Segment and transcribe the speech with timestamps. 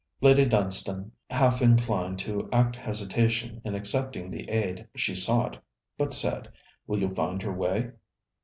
[0.19, 5.63] Lady Dunstane half inclined to act hesitation in accepting the aid she sought,
[5.95, 6.51] but said:
[6.87, 7.91] 'Will you find your way?'